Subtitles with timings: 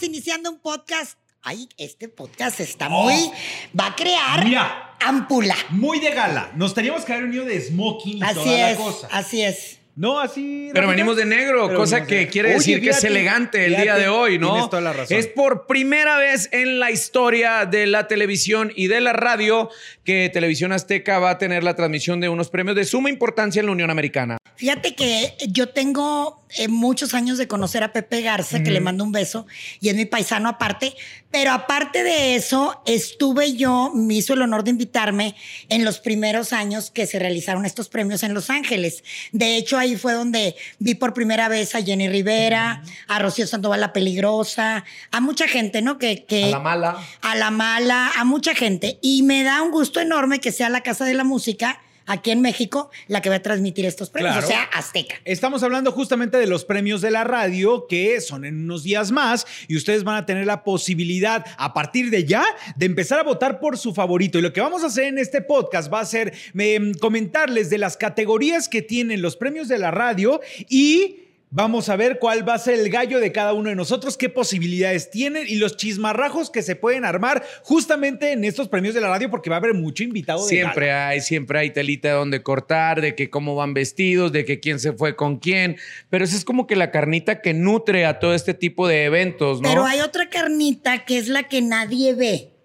[0.00, 1.18] estamos iniciando un podcast.
[1.42, 3.30] Ay, este podcast está muy.
[3.78, 4.96] Va a crear Mira.
[5.00, 5.54] ámpula.
[5.70, 6.52] Muy de gala.
[6.56, 9.08] Nos teníamos que haber unido de smoking y Así toda es, la cosa.
[9.12, 9.79] así es.
[9.96, 10.70] No, así.
[10.72, 13.96] Pero venimos de negro, Pero cosa que quiere Oye, decir que es elegante el día
[13.96, 14.52] de hoy, ¿no?
[14.52, 15.16] Tienes toda la razón.
[15.18, 19.68] Es por primera vez en la historia de la televisión y de la radio
[20.04, 23.66] que Televisión Azteca va a tener la transmisión de unos premios de suma importancia en
[23.66, 24.38] la Unión Americana.
[24.56, 29.04] Fíjate que yo tengo eh, muchos años de conocer a Pepe Garza, que le mando
[29.04, 29.46] un beso,
[29.80, 30.94] y es mi paisano aparte.
[31.30, 35.36] Pero aparte de eso, estuve yo, me hizo el honor de invitarme
[35.68, 39.04] en los primeros años que se realizaron estos premios en Los Ángeles.
[39.30, 43.80] De hecho, ahí fue donde vi por primera vez a Jenny Rivera, a Rocío Sandoval
[43.80, 45.98] la Peligrosa, a mucha gente, ¿no?
[45.98, 46.98] Que, que, A la mala.
[47.20, 48.98] a la mala, a mucha gente.
[49.00, 52.40] Y me da un gusto enorme que sea la Casa de la Música aquí en
[52.40, 54.46] México la que va a transmitir estos premios, Claro.
[54.46, 55.14] o sea, Azteca.
[55.24, 59.46] Estamos hablando justamente de los premios de la radio que son en unos días más
[59.68, 62.44] y ustedes van a tener la posibilidad a partir de ya
[62.76, 64.38] de empezar a votar por su favorito.
[64.38, 67.78] Y lo que vamos a hacer en este podcast va a ser em, comentarles de
[67.78, 71.16] las categorías que tienen los premios de la radio y...
[71.52, 74.28] Vamos a ver cuál va a ser el gallo de cada uno de nosotros, qué
[74.28, 79.08] posibilidades tienen y los chismarrajos que se pueden armar justamente en estos premios de la
[79.08, 80.44] radio, porque va a haber mucho invitado.
[80.44, 81.08] de Siempre gala.
[81.08, 84.92] hay, siempre hay telita donde cortar, de que cómo van vestidos, de que quién se
[84.92, 85.76] fue con quién.
[86.08, 89.60] Pero esa es como que la carnita que nutre a todo este tipo de eventos,
[89.60, 89.68] ¿no?
[89.68, 92.59] Pero hay otra carnita que es la que nadie ve.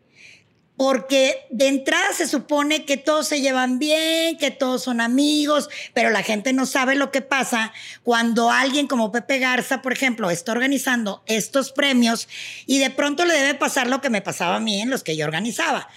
[0.77, 6.09] Porque de entrada se supone que todos se llevan bien, que todos son amigos, pero
[6.09, 7.71] la gente no sabe lo que pasa
[8.03, 12.27] cuando alguien como Pepe Garza, por ejemplo, está organizando estos premios
[12.65, 15.15] y de pronto le debe pasar lo que me pasaba a mí en los que
[15.15, 15.87] yo organizaba.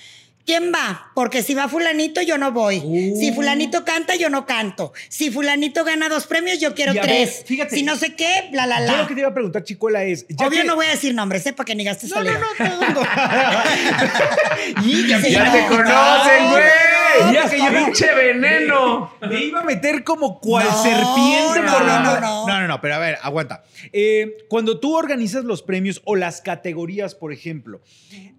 [0.48, 1.10] ¿Quién va?
[1.14, 2.80] Porque si va fulanito, yo no voy.
[2.82, 3.20] Uh.
[3.20, 4.94] Si fulanito canta, yo no canto.
[5.10, 7.44] Si fulanito gana dos premios, yo quiero Y a ver, tres.
[7.44, 7.76] fíjate.
[7.76, 8.96] si no sé qué, bla, la, Yo la.
[9.02, 10.24] lo que te iba a preguntar, Chicuela, es...
[10.26, 12.46] ya Obvio que- no voy a decir nombres, sepa que ni gastes No, no, no,
[12.56, 13.02] todo mundo.
[14.84, 16.56] y ya, Sí, ya no, te conocen, no,
[17.20, 17.34] güey.
[17.34, 19.12] ya que pinche veneno.
[19.28, 22.46] Me iba a meter como cual No, serpiente no, por la no, no.
[22.46, 23.64] no, no, no, pero a ver, aguanta.
[23.92, 27.80] Eh, cuando tú organizas los premios o las categorías, por ejemplo,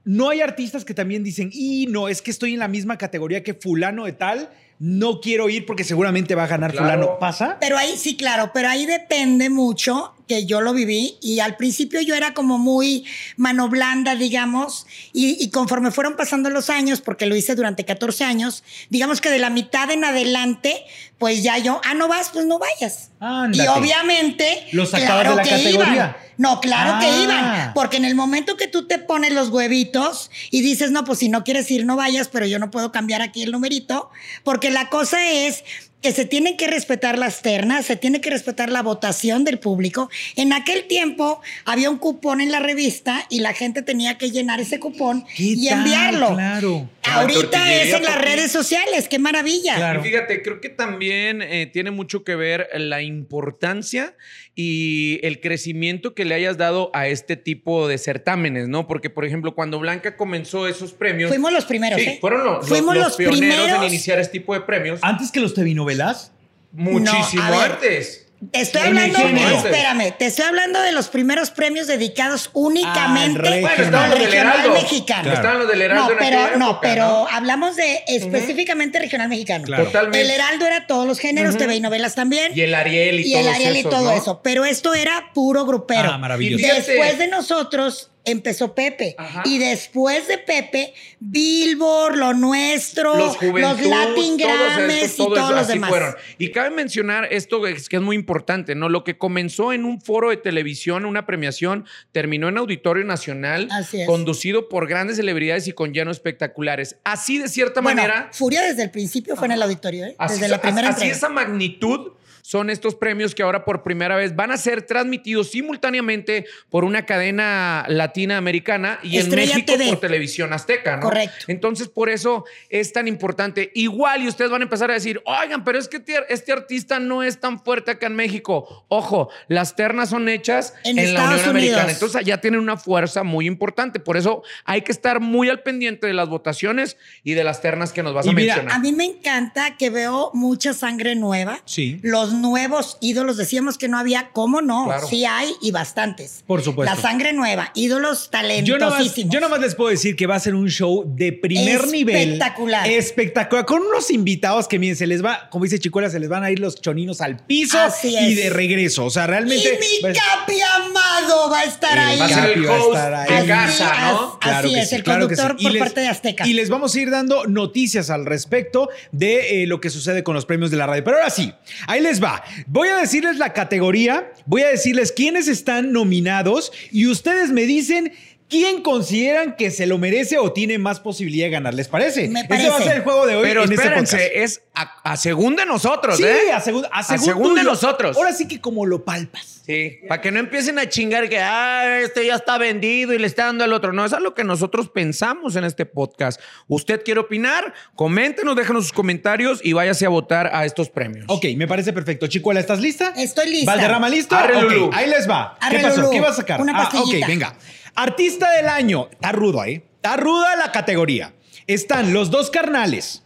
[0.03, 3.43] no hay artistas que también dicen, y no, es que estoy en la misma categoría
[3.43, 4.49] que fulano de tal,
[4.79, 6.85] no quiero ir porque seguramente va a ganar Claro.
[6.85, 7.19] fulano.
[7.19, 7.57] ¿Pasa?
[7.59, 11.99] Pero ahí sí, claro, pero ahí depende mucho que yo lo viví y al principio
[12.01, 13.03] yo era como muy
[13.35, 18.23] mano blanda, digamos, y, y conforme fueron pasando los años, porque lo hice durante 14
[18.23, 20.85] años, digamos que de la mitad en adelante,
[21.17, 23.09] pues ya yo, ah, no vas, pues no vayas.
[23.19, 23.63] Ándate.
[23.63, 25.93] Y obviamente, Los claro de la que categoría.
[25.95, 26.15] iban.
[26.37, 26.99] No, claro Ah.
[27.01, 31.03] que iban, porque en el momento que tú te pones los huevitos y dices, no,
[31.03, 34.09] pues si no quieres ir, no vayas, pero yo no puedo cambiar aquí el numerito,
[34.45, 35.63] porque la cosa es
[36.01, 40.09] que se tienen que respetar las ternas, se tiene que respetar la votación del público.
[40.35, 44.59] En aquel tiempo había un cupón en la revista y la gente tenía que llenar
[44.61, 45.79] ese cupón ¿Qué y tal?
[45.79, 46.35] enviarlo.
[46.35, 46.89] Claro.
[47.03, 49.75] Ahorita es en las redes sociales, qué maravilla.
[49.75, 49.99] Claro.
[50.01, 54.15] Y fíjate, creo que también eh, tiene mucho que ver la importancia
[54.55, 58.87] y el crecimiento que le hayas dado a este tipo de certámenes, ¿no?
[58.87, 61.29] Porque, por ejemplo, cuando Blanca comenzó esos premios.
[61.29, 62.17] Fuimos los primeros, Sí, ¿eh?
[62.19, 63.77] fueron los, Fuimos los los pioneros primeros.
[63.81, 64.99] en iniciar este tipo de premios.
[65.01, 65.53] Antes que los
[65.97, 66.31] telenovelas.
[66.71, 68.25] Muchísimo No, antes.
[68.53, 74.01] Te estoy hablando, espérame, te estoy hablando de los primeros premios dedicados únicamente Al Bueno,
[74.01, 75.33] del regional mexicano.
[75.33, 77.27] Estaban los del Heraldo No, pero, aquella no, época, pero ¿no?
[77.27, 79.65] hablamos de específicamente regional mexicano.
[79.65, 79.83] Claro.
[79.87, 80.21] Totalmente.
[80.21, 81.65] El Heraldo era todos los géneros, Ujú.
[81.65, 82.53] TV y novelas también.
[82.55, 84.11] Y el Ariel y, y el Ariel y todo ¿no?
[84.11, 84.39] eso.
[84.41, 86.09] Pero esto era puro grupero.
[86.09, 86.65] Ah, maravilloso.
[86.65, 89.15] Después de nosotros empezó Pepe.
[89.17, 89.43] Ajá.
[89.45, 95.67] Y después de Pepe, Billboard, Lo Nuestro, los Juventud, Latin Grammys y todo todos los
[95.67, 95.89] demás.
[95.89, 96.15] fueron.
[96.37, 98.89] Y cabe mencionar esto que es, que es muy importante, ¿no?
[98.89, 104.01] Lo que comenzó en un foro de televisión, una premiación, terminó en Auditorio Nacional, Así
[104.01, 104.07] es.
[104.07, 106.97] conducido por grandes celebridades y con llenos espectaculares.
[107.03, 110.15] Así, de cierta Bueno, manera, Furia desde el principio fue en el auditorio, ¿eh?
[110.17, 111.15] así, desde la primera así entrega.
[111.15, 112.11] esa magnitud
[112.49, 117.05] son estos premios que ahora por primera vez van a ser transmitidos simultáneamente por una
[117.05, 119.89] cadena latinoamericana y Estrella en México TV.
[119.91, 121.03] por televisión azteca, ¿no?
[121.03, 121.45] Correcto.
[121.47, 123.71] Entonces, por eso es tan importante.
[123.75, 126.99] Igual, y ustedes van a empezar a decir, oigan, pero es que este, este artista
[126.99, 128.83] no es tan fuerte acá en México.
[128.87, 131.51] Ojo, las ternas son hechas En en, la Americana.
[131.51, 131.83] Unidos.
[131.87, 133.99] Entonces, allá tienen una fuerza muy importante.
[133.99, 137.93] Por eso hay que estar muy al pendiente de las votaciones y de las ternas
[137.93, 138.75] que nos vas Y a mira, mencionar.
[138.75, 141.61] A mí me encanta que veo mucha sangre nueva.
[141.65, 141.99] Sí.
[142.01, 144.85] Los nuevos ídolos, decíamos que no había, ¿cómo no?
[144.85, 145.07] Claro.
[145.07, 146.43] Sí hay y bastantes.
[146.47, 146.93] Por supuesto.
[146.95, 149.33] La sangre nueva, ídolos Yo nomás, talentosísimos.
[149.33, 152.33] yo nomás les puedo decir que va a ser un show de primer nivel.
[152.33, 152.87] Espectacular.
[152.89, 153.65] Espectacular.
[153.65, 156.51] Con unos invitados que, miren, se les va, como dice Chicuela, se les van a
[156.51, 158.35] ir los choninos al piso Así y es.
[158.37, 159.05] de regreso.
[159.05, 159.67] O sea, realmente.
[160.01, 162.19] Y mi Capi invitado va a estar ahí.
[162.19, 164.39] Va a ser el Capi va a host de casa, ¿no?
[164.39, 165.41] Claro Así es, sí, el claro que sí.
[165.41, 166.47] conductor Y por les- parte de Azteca.
[166.47, 170.35] Y les vamos a ir dando noticias al respecto de eh, lo que sucede con
[170.35, 171.03] los premios de la radio.
[171.03, 171.53] Pero ahora sí,
[171.87, 172.43] ahí les va.
[172.67, 178.13] Voy a decirles la categoría, voy a decirles quiénes están nominados y ustedes me dicen
[178.49, 181.73] quién consideran que se lo merece o tiene más posibilidad de ganar.
[181.73, 182.27] ¿Les parece?
[182.29, 184.35] Me Ese va a ser el juego de hoy Pero en este espérense, podcast.
[184.35, 186.51] es a, a según de nosotros, Sí, ¿eh?
[186.53, 187.71] a según, a según según de tuyo.
[187.71, 188.17] nosotros.
[188.17, 189.57] Ahora sí que como lo palpas.
[189.69, 193.27] Sí, para que no empiecen a chingar que ah, este ya está vendido y le
[193.27, 193.93] está dando al otro.
[193.93, 196.41] No, eso es lo que nosotros pensamos en este podcast.
[196.67, 197.71] ¿Usted quiere opinar?
[197.93, 201.25] Coméntenos, déjenos sus comentarios y váyase a votar a estos premios.
[201.27, 202.25] Ok, me parece perfecto.
[202.25, 203.13] Chicuela, ¿estás lista?
[203.15, 203.71] Estoy lista.
[203.71, 204.35] ¿Valderrama listo?
[204.35, 204.89] Arre, Ok, Lulú.
[204.91, 205.55] ahí les va.
[205.61, 205.97] Arre, ¿Qué pasó?
[205.97, 206.11] Lulú.
[206.13, 206.61] ¿Qué vas a sacar?
[206.61, 207.55] Una ah, ok, venga.
[207.95, 209.07] Artista del año.
[209.11, 209.83] Está rudo, ¿eh?
[209.95, 211.33] Está ruda la categoría.
[211.67, 213.23] Están los dos carnales.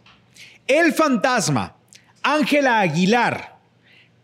[0.66, 1.76] El Fantasma.
[2.22, 3.58] Ángela Aguilar.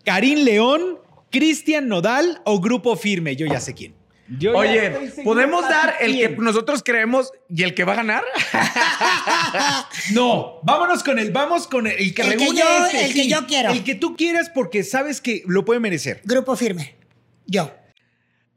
[0.04, 0.98] Karim León.
[1.30, 3.36] Cristian Nodal o Grupo Firme.
[3.36, 3.94] Yo ya sé quién.
[4.38, 4.90] Yo Oye,
[5.24, 8.22] ¿podemos dar el que nosotros creemos y el que va a ganar?
[10.12, 13.12] No, vámonos con el, vamos con el, el que El que reúne yo- este, el
[13.14, 13.70] que yo quiero.
[13.70, 16.20] El que tú quieras porque sabes que lo puede merecer.
[16.24, 16.94] Grupo firme.
[17.46, 17.72] Yo.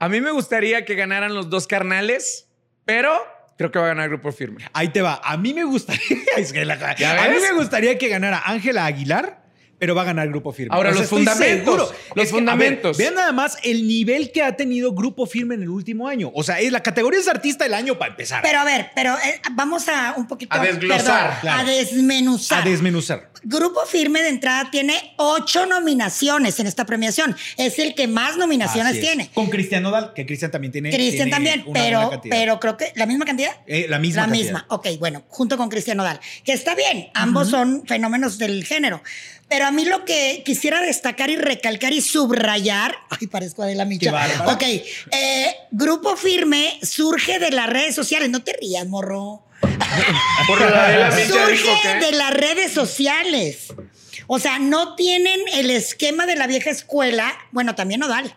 [0.04, 2.50] A mí me gustaría que ganaran los dos carnales,
[2.84, 3.14] pero
[3.58, 4.66] creo que va a ganar Grupo Firme.
[4.74, 5.22] Ahí te va.
[5.24, 6.02] A mí me gustaría.
[6.38, 9.43] es que la- ¿Ya a mí me gustaría que ganara Ángela Aguilar,
[9.84, 10.74] pero va a ganar Grupo Firme.
[10.74, 12.98] Ahora, los fundamentos, los Es que, a ver, fundamentos.
[12.98, 16.32] vean nada más el nivel que ha tenido Grupo Firme en el último año.
[16.34, 18.42] O sea, es la categoría es artista del año para empezar.
[18.44, 20.56] Pero a ver, pero eh, vamos a un poquito.
[20.56, 21.60] A desglosar, perdón, claro.
[21.60, 22.62] A desmenuzar.
[22.62, 23.30] a desmenuzar.
[23.44, 27.36] Grupo Firme de entrada tiene ocho nominaciones en esta premiación.
[27.58, 29.32] Es el que más nominaciones tiene.
[29.34, 30.92] Con Cristian Nodal, que Cristian también tiene.
[30.92, 33.52] Cristian también, una pero, pero creo que la misma cantidad.
[33.68, 34.44] Eh, la misma La cantidad.
[34.46, 34.66] misma.
[34.70, 36.22] Ok, bueno, junto con Cristian Nodal.
[36.46, 39.04] Que está bien, ambos son fenómenos del género.
[39.54, 42.98] Pero a mí lo que quisiera destacar y recalcar y subrayar.
[43.12, 44.12] Ay, parezco Adela Micha.
[44.48, 48.32] Ok, eh, Grupo Firme surge de las redes sociales.
[48.32, 49.44] No te rías, morro.
[49.62, 53.68] La Surge de las redes sociales.
[54.26, 57.32] O sea, no tienen el esquema de la vieja escuela.
[57.52, 58.36] Bueno, también Nodal.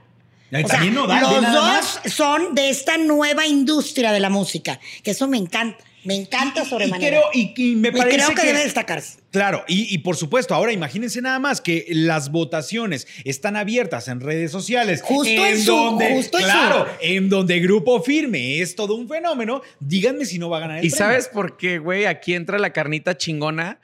[0.49, 2.01] O sea, también Nodal, los dos más.
[2.13, 6.67] son de esta nueva industria de la música, que eso me encanta, me encanta Y
[6.67, 7.19] sobremanera.
[7.19, 9.19] creo, y, y me Y parece creo que, debe destacarse.
[9.31, 14.21] Claro, y, y por supuesto, ahora imagínense nada más que las votaciones están abiertas en
[14.21, 15.03] redes sociales.
[15.03, 19.09] Justo en su- donde, justo en su- claro, en donde Grupo Firme es todo un
[19.09, 19.63] fenómeno.
[19.81, 21.05] Díganme si no va a ganar el ¿Y premio.
[21.07, 22.07] sabes por qué, güey?
[22.07, 23.81] Aquí entra la carnita chingona.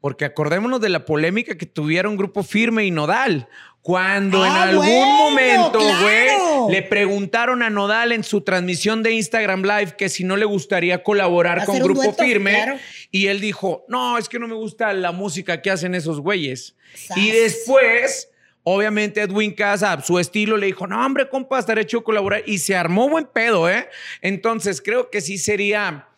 [0.00, 3.48] Porque acordémonos de la polémica que tuvieron Grupo Firme y Nodal.
[3.88, 6.66] Cuando en Ah, algún bueno, momento, güey, claro.
[6.68, 11.02] le preguntaron a Nodal en su transmisión de Instagram Live que si no le gustaría
[11.02, 12.52] colaborar con Grupo dueto, Firme.
[12.52, 12.76] claro.
[13.10, 16.76] Y él dijo, no, es que no me gusta la música que hacen esos güeyes.
[16.94, 17.16] Sas.
[17.16, 18.28] Y después,
[18.62, 22.42] obviamente, Edwin Casa, su estilo, le dijo, no, hombre, compa, estaría hecho colaborar.
[22.44, 23.88] Y se armó buen pedo, ¿eh?
[24.20, 26.08] Entonces, creo que sí sería...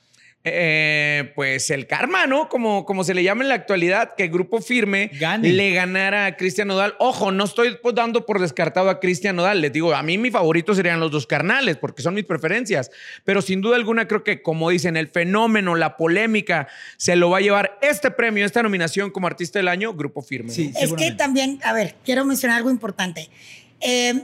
[0.43, 2.49] eh, pues el karma, ¿no?
[2.49, 5.53] Como, como se le llama en la actualidad, que Grupo Firme Gane.
[5.53, 6.95] le ganara a Cristian Nodal.
[6.99, 9.61] Ojo, no estoy pues, dando por descartado a Cristian Nodal.
[9.61, 12.91] Les digo, a mí mi favorito serían los dos carnales, porque son mis preferencias.
[13.25, 17.39] Pero sin duda alguna, creo que, como dicen, el fenómeno, la polémica, se lo va
[17.39, 20.53] a llevar este premio, esta nominación como artista del año, Grupo Firme.
[20.53, 23.29] Sí, Es que también, a ver, quiero mencionar algo importante.
[23.81, 24.15] Eh,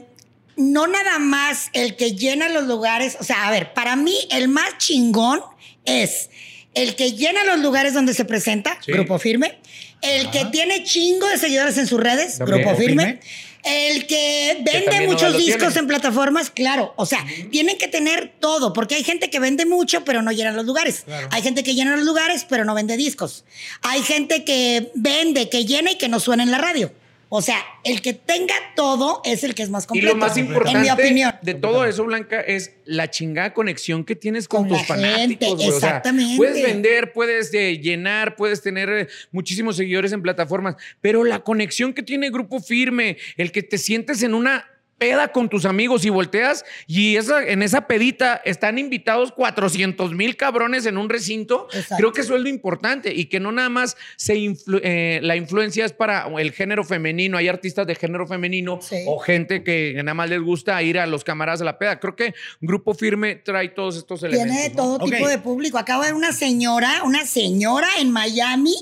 [0.56, 4.48] no nada más el que llena los lugares, o sea, a ver, para mí el
[4.48, 5.40] más chingón
[5.86, 6.30] es
[6.74, 8.92] el que llena los lugares donde se presenta, Sí.
[8.92, 9.58] Grupo Firme,
[10.02, 12.38] el que tiene chingo de seguidores en sus redes.
[12.38, 13.20] Grupo Grupo Firme, Firme.
[13.64, 18.94] el que vende muchos discos en plataformas, claro, o sea, tienen que tener todo, porque
[18.96, 21.04] hay gente que vende mucho, pero no llena los lugares.
[21.30, 23.44] Hay gente que llena los lugares, pero no vende discos.
[23.82, 26.92] Hay gente que vende, que llena y que no suena en la radio.
[27.36, 30.14] O sea, el que tenga todo es el que es más Y completo.
[30.14, 31.34] lo más importante en mi opinión.
[31.42, 35.20] de todo eso, Blanca, es la chingada conexión que tienes con, Con tus la fanáticos.
[35.20, 35.68] gente, güey.
[35.68, 36.36] O sea, exactamente.
[36.38, 41.92] puedes vender, puedes eh, llenar, puedes tener eh, muchísimos seguidores en plataformas, pero la conexión
[41.92, 44.64] que tiene Grupo Firme, el que te sientes en una
[44.98, 50.36] peda con tus amigos y volteas y esa, en esa pedita están invitados 400 mil
[50.36, 51.96] cabrones en un recinto, Exacto.
[51.98, 55.36] creo que eso es lo importante y que no nada más se influ- eh, la
[55.36, 59.04] influencia es para el género femenino, hay artistas de género femenino Sí.
[59.06, 62.00] o gente que nada más les gusta ir a los camaradas a la peda.
[62.00, 64.46] Creo que Grupo Firme trae todos estos elementos.
[64.54, 64.76] Tiene de ¿no?
[64.76, 65.78] todo tipo de público.
[65.78, 68.74] Acabo de una señora, una señora en Miami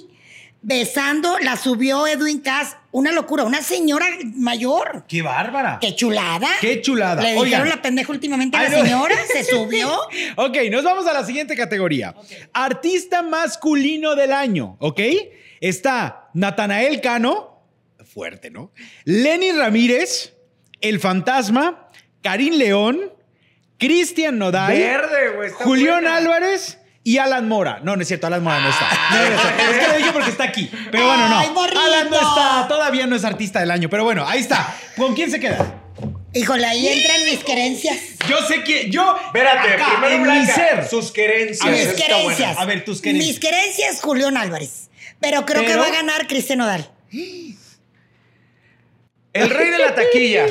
[0.67, 2.77] besando, la subió Edwin Cass.
[2.91, 4.07] Una locura, una señora
[4.37, 5.05] mayor.
[5.09, 5.79] ¡Qué bárbara!
[5.81, 6.49] ¡Qué chulada!
[6.61, 7.23] ¡Qué chulada!
[7.23, 7.45] Le Oigan.
[7.45, 8.85] dijeron la pendeja últimamente a Ay, la no.
[8.85, 9.91] señora, se subió.
[10.37, 12.15] Ok, nos vamos a la siguiente categoría.
[12.53, 15.01] Artista masculino del año, ¿ok?
[15.61, 17.63] Está Natanael Cano,
[18.05, 18.73] fuerte, ¿no?
[19.05, 20.35] Lenny Ramírez,
[20.81, 21.91] El Fantasma,
[22.23, 23.13] Karim León,
[23.79, 25.49] Cristian Nodal, Verde, güey.
[25.51, 26.17] está Julián buena.
[26.17, 27.81] Álvarez y Alan Mora.
[27.83, 28.89] No, no es cierto, Alan Mora no está.
[29.11, 29.71] No, no está.
[29.71, 30.71] Es que lo dije porque está aquí.
[30.91, 31.39] Pero bueno, no.
[31.39, 33.91] Alan no está, todavía no es artista del año.
[33.91, 34.75] Pero bueno, ahí está.
[34.97, 35.83] ¿Con quién se queda?
[36.33, 37.97] Híjole, ahí entran mis creencias.
[38.29, 39.17] Yo sé que yo.
[39.27, 40.89] Espérate, acá, primero en mi Blanca, ser.
[40.89, 41.65] sus querencias.
[41.65, 42.59] A ver, mis creencias.
[42.59, 43.29] A ver, tus creencias.
[43.29, 44.89] Mis creencias, Julián Álvarez.
[45.21, 46.91] Pero creo que va a ganar Cristian Nodal.
[49.33, 50.47] El rey de la taquilla.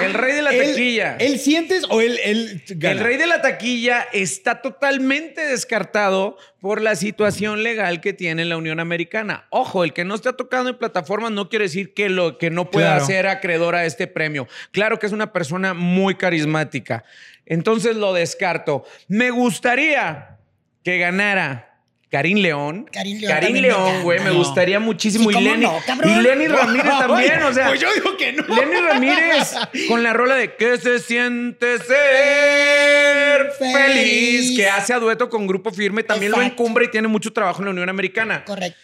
[0.00, 1.16] El rey de la ¿Él, taquilla.
[1.18, 2.92] ¿Él sientes o él, él gana?
[2.92, 8.56] El rey de la taquilla está totalmente descartado por la situación legal que tiene la
[8.56, 9.46] Unión Americana.
[9.50, 12.70] Ojo, el que no está tocando en plataformas no quiere decir que, lo, que no
[12.70, 13.06] pueda Claro.
[13.06, 14.48] ser acreedor a este premio.
[14.70, 17.04] Claro que es una persona muy carismática.
[17.46, 18.84] Entonces lo descarto.
[19.08, 20.38] Me gustaría
[20.84, 21.71] que ganara.
[22.12, 22.86] Karim León.
[22.92, 25.30] Karim León me León, güey, me gustaría muchísimo.
[25.30, 27.68] Sí, y ¿cómo Lenny, no, y Lenny Ramírez también, o sea.
[27.68, 28.44] Pues yo digo que no.
[28.54, 29.54] Lenny Ramírez
[29.88, 33.74] con la rola de ¿Qué se siente ser feliz?
[33.74, 34.56] Feliz.
[34.58, 36.02] Que hace a dueto con Grupo Firme.
[36.02, 38.44] También lo encumbra y tiene mucho trabajo en la Unión Americana.
[38.44, 38.78] Correcto.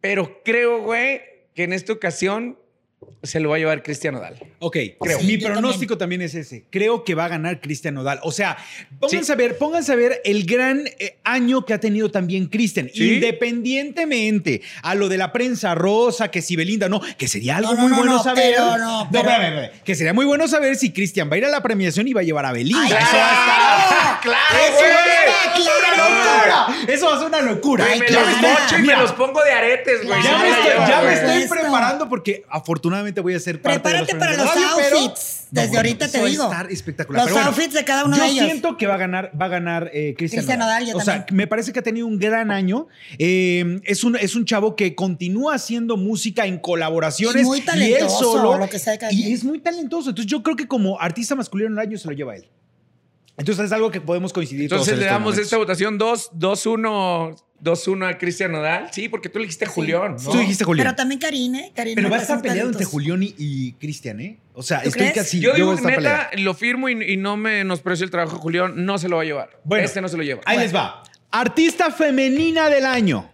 [0.00, 1.20] Pero creo, güey,
[1.54, 2.58] que en esta ocasión
[3.22, 4.36] se lo va a llevar Cristian Nodal.
[4.60, 5.18] Ok, Creo.
[5.20, 6.22] mi Sí, pronóstico también.
[6.22, 6.64] es ese.
[6.70, 8.20] Creo que va a ganar Cristian Nodal.
[8.22, 8.56] O sea,
[9.00, 9.32] pónganse Sí.
[9.32, 12.90] a ver, pónganse a ver el gran eh, año que ha tenido también Cristian.
[12.92, 13.14] Sí.
[13.14, 17.76] Independientemente a lo de la prensa rosa, que si Belinda no, que sería algo No,
[17.76, 18.54] no, muy no, bueno no, saber.
[18.56, 19.70] pero no, pero-.
[19.84, 22.20] Que sería muy bueno saber si Cristian va a ir a la premiación y va
[22.20, 22.80] a llevar a Belinda.
[22.82, 24.90] Ay, Eso va a estar- ¡Claro, Eso güey!
[24.90, 25.78] va a ser ¡Claro!
[25.94, 26.92] una locura.
[26.94, 27.84] Eso va a ser una locura.
[27.86, 28.26] Güey, me claro.
[28.26, 30.22] los mocho y me Mira, los pongo de aretes, güey.
[30.22, 31.14] Ya me estoy, lleva, ya me güey.
[31.14, 31.54] estoy Esto.
[31.54, 35.34] preparando porque afortunadamente voy a ser parte Prepárate de para los pero- outfits.
[35.50, 36.44] Desde bueno, ahorita te va a digo.
[36.44, 37.22] estar espectacular.
[37.24, 38.44] Los bueno, outfits de cada uno yo de ellos.
[38.44, 41.46] siento que va a ganar, va a ganar eh, Cristian Nodal, yo O sea, me
[41.46, 42.86] parece que ha tenido un gran año.
[43.18, 47.42] Eh, es, un, es un chavo que continúa haciendo música en colaboraciones.
[47.42, 48.58] Y muy él talentoso, solo.
[48.58, 50.10] lo que sea de cada y es muy talentoso.
[50.10, 52.46] Entonces yo creo que como artista masculino del año se lo lleva él.
[53.38, 57.36] Entonces es algo que podemos coincidir Entonces en le estos damos esta votación 2 2-1
[57.62, 58.88] 2-1 a Cristian Nodal.
[58.92, 60.16] Sí, porque tú le dijiste a Julián.
[60.22, 60.30] ¿no?
[60.30, 60.86] Tú dijiste Julián.
[60.86, 61.72] Pero también Karine.
[61.74, 62.84] Karine Pero me va a estar peleado entre.
[62.84, 64.38] Julián y, y Cristian, ¿eh?
[64.54, 65.14] O sea, ¿Tú estoy crees?
[65.14, 65.40] casi.
[65.40, 66.28] Yo digo, neta, peleado.
[66.38, 68.84] lo firmo y, y no menosprecio el trabajo de Julián.
[68.84, 69.50] No se lo va a llevar.
[69.64, 70.40] Bueno, este no se lo lleva.
[70.44, 71.02] Ahí les va.
[71.30, 73.28] Artista femenina del año.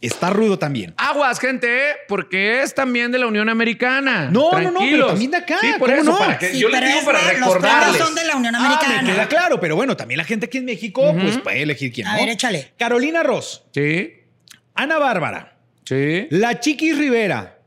[0.00, 0.94] Está rudo también.
[0.96, 1.68] Aguas, gente,
[2.06, 4.30] porque es también de la Unión Americana.
[4.30, 5.08] No, no, no, pero Tranquilos.
[5.08, 6.18] también de acá, Sí, por ¿cómo eso, no?
[6.18, 7.80] para que Sí, yo les digo para Los recordarles.
[7.88, 9.02] premios son de la Unión Ah, Americana.
[9.02, 12.06] me queda claro, pero bueno, también la gente aquí en México, pues puede elegir quién.
[12.06, 12.18] A ¿no?
[12.20, 12.72] ver, échale.
[12.78, 14.12] Carolina Ross, Sí,
[14.74, 16.28] Ana Bárbara, sí.
[16.30, 17.58] La Chiquis Rivera,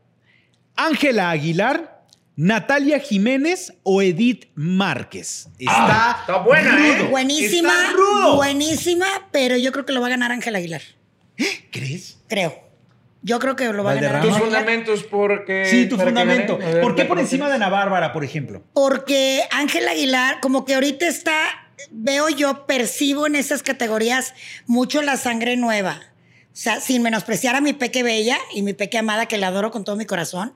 [0.74, 2.00] Ángela Aguilar,
[2.34, 5.48] Natalia Jiménez o Edith Márquez.
[5.58, 6.96] Está, Ah, está buena, ¿eh?
[6.98, 7.08] rudo.
[7.10, 8.36] Buenísima, Está rudo.
[8.36, 10.80] buenísima, pero yo creo que lo va a ganar Ángel Aguilar.
[11.70, 12.18] ¿Crees?
[12.28, 12.72] Creo.
[13.22, 14.22] Yo creo que lo va a ganar.
[14.22, 15.66] Tus fundamentos, porque.
[15.66, 16.58] Sí, tu fundamento.
[16.58, 17.54] ver, ¿Por qué ¿me por encima de?
[17.54, 18.62] Ana Bárbara, por ejemplo?
[18.72, 21.34] Porque Ángel Aguilar, como que ahorita está,
[21.90, 24.34] veo yo, percibo en esas categorías
[24.66, 26.02] mucho la sangre nueva.
[26.52, 29.70] O sea, sin menospreciar a mi peque bella y mi peque amada, que la adoro
[29.70, 30.54] con todo mi corazón.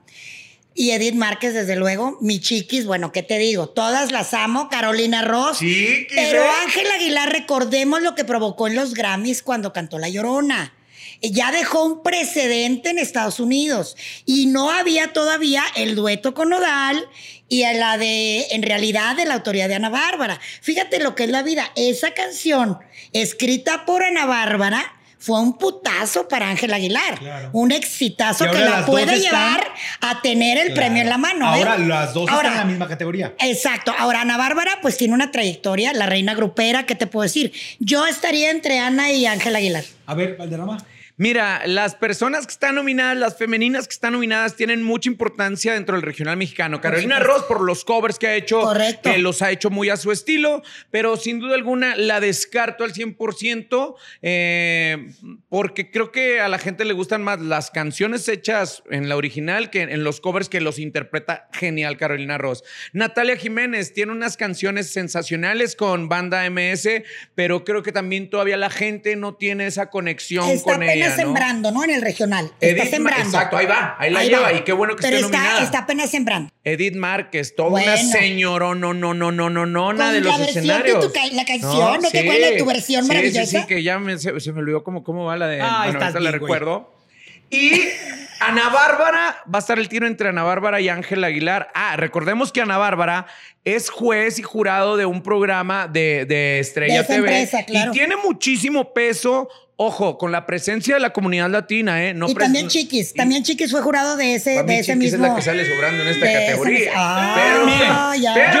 [0.75, 2.19] Y Edith Márquez, desde luego.
[2.21, 3.67] Mi chiquis, bueno, ¿qué te digo?
[3.69, 4.69] Todas las amo.
[4.69, 5.57] Carolina Ross.
[5.57, 6.47] Chiquis, Pero ¿eh?
[6.65, 10.73] Ángel Aguilar, recordemos lo que provocó en los Grammys cuando cantó La Llorona.
[11.21, 13.95] Ya dejó un precedente en Estados Unidos
[14.25, 17.07] y no había todavía el dueto con Nodal
[17.49, 20.39] y a la de, en realidad, de la autoría de Ana Bárbara.
[20.61, 21.71] Fíjate lo que es la vida.
[21.75, 22.77] Esa canción,
[23.13, 27.17] escrita por Ana Bárbara, fue un putazo para Ángel Aguilar.
[27.17, 27.49] Claro.
[27.51, 31.45] Un exitazo que la puede están- llevar a tener el premio en la mano.
[31.55, 31.57] ¿eh?
[31.59, 33.33] Ahora las dos Ahora, están en la misma categoría.
[33.39, 33.93] Exacto.
[33.97, 37.51] Ahora, Ana Bárbara, pues tiene una trayectoria, la reina grupera, ¿qué te puedo decir?
[37.79, 39.85] Yo estaría entre Ana y Ángel Aguilar.
[40.05, 40.77] A ver, Valderrama.
[41.19, 45.95] Mira, las personas que están nominadas, las femeninas que están nominadas, tienen mucha importancia dentro
[45.95, 46.79] del regional mexicano.
[46.79, 47.19] Carolina.
[47.19, 49.11] Ross por los covers que ha hecho, Correcto.
[49.11, 52.93] que los ha hecho muy a su estilo, pero sin duda alguna la descarto al
[52.93, 55.11] 100% eh,
[55.49, 59.71] porque creo que a la gente le gustan más las canciones hechas en la original
[59.71, 62.63] que en los covers que los interpreta genial Carolina Ross.
[62.93, 66.87] Natalia Jiménez tiene unas canciones sensacionales con banda MS,
[67.33, 71.06] pero creo que también todavía la gente no tiene esa conexión Está con ella.
[71.15, 71.83] Sembrando, ¿no?
[71.83, 72.51] En el regional.
[72.59, 73.23] Está Edith, sembrando.
[73.25, 75.63] Exacto, ahí va, ahí la lleva y qué bueno que Pero esté está, nominada.
[75.63, 76.51] está apenas sembrando.
[76.63, 80.65] Edith Márquez, toda una señora, no, no, no, no, no, no, nada de los versión
[80.65, 81.05] de escenarios.
[81.07, 83.45] tu ca- la canción, ¿no te acuerdas de tu versión sí, maravillosa?
[83.45, 85.61] Sí, sí, que ya me- se, se me olvidó cómo, cómo va la de.
[85.61, 86.93] Ah, bueno, esta la recuerdo.
[87.49, 87.81] Y
[88.41, 91.69] Ana Bárbara, va a estar el tiro entre Ana Bárbara y Ángel Aguilar.
[91.73, 93.25] Ah, recordemos que Ana Bárbara
[93.63, 97.17] es juez y jurado de un programa de, de Estrella De TV.
[97.19, 97.91] empresa, claro.
[97.91, 99.47] Y tiene muchísimo peso,
[99.77, 102.13] ojo, con la presencia de la comunidad latina, ¿eh?
[102.13, 105.25] No y también Chiquis, también Chiquis fue jurado de ese, de ese Chiquis mismo.
[105.25, 106.91] es la que sale sobrando en esta de categoría.
[106.95, 108.33] Ah, pero, miren, ya.
[108.33, 108.53] pero-